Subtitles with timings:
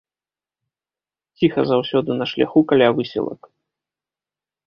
[1.41, 3.41] Ціха заўсёды на шляху каля выселак.